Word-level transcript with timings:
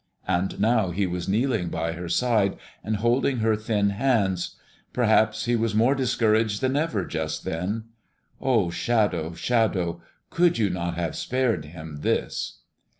And 0.27 0.59
now 0.59 0.89
he 0.89 1.05
was 1.05 1.29
kneeling 1.29 1.67
by 1.69 1.91
her 1.91 2.09
side, 2.09 2.57
and 2.83 2.95
holding 2.95 3.37
her 3.37 3.55
thin 3.55 3.91
hands. 3.91 4.55
Perhaps 4.93 5.45
he 5.45 5.55
was 5.55 5.75
more 5.75 5.93
discouraged 5.93 6.59
than 6.61 6.75
ever, 6.75 7.05
just 7.05 7.45
then. 7.45 7.83
O 8.41 8.71
Shadow, 8.71 9.35
Shadow, 9.35 10.01
could 10.31 10.57
you 10.57 10.71
not 10.71 10.95
have 10.95 11.15
spared 11.15 11.65
him 11.65 11.97
this? 11.97 12.61